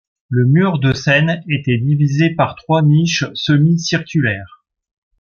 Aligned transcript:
Le 0.29 0.47
mur 0.47 0.79
de 0.79 0.93
scène 0.93 1.43
était 1.47 1.77
divisé 1.77 2.31
par 2.33 2.55
trois 2.55 2.81
niches 2.81 3.25
semi-circulaires. 3.35 4.63